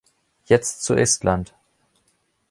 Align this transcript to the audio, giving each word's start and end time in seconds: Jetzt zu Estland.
Jetzt 0.45 0.81
zu 0.81 0.95
Estland. 0.95 1.53